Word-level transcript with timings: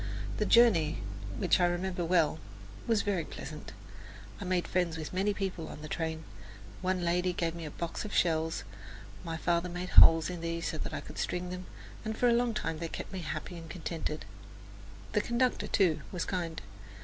The 0.37 0.47
journey, 0.47 0.97
which 1.37 1.59
I 1.59 1.67
remember 1.67 2.03
well 2.03 2.39
was 2.87 3.03
very 3.03 3.23
pleasant. 3.23 3.71
I 4.39 4.45
made 4.45 4.67
friends 4.67 4.97
with 4.97 5.13
many 5.13 5.31
people 5.31 5.67
on 5.67 5.83
the 5.83 5.87
train. 5.87 6.23
One 6.81 7.05
lady 7.05 7.33
gave 7.33 7.53
me 7.53 7.65
a 7.65 7.69
box 7.69 8.03
of 8.03 8.11
shells. 8.11 8.63
My 9.23 9.37
father 9.37 9.69
made 9.69 9.89
holes 9.89 10.27
in 10.27 10.41
these 10.41 10.69
so 10.69 10.79
that 10.79 10.93
I 10.95 11.01
could 11.01 11.19
string 11.19 11.51
them, 11.51 11.67
and 12.03 12.17
for 12.17 12.27
a 12.27 12.33
long 12.33 12.55
time 12.55 12.79
they 12.79 12.87
kept 12.87 13.13
me 13.13 13.19
happy 13.19 13.55
and 13.59 13.69
contented. 13.69 14.25
The 15.11 15.21
conductor, 15.21 15.67
too, 15.67 16.01
was 16.11 16.25
kind. 16.25 16.59